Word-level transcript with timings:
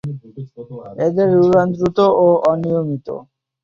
এদের 1.05 1.29
উড়ান 1.41 1.67
দ্রুত 1.75 1.99
ও 2.19 2.27
অনিয়মিত। 2.51 3.07